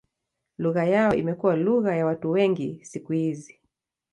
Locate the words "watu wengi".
2.05-2.85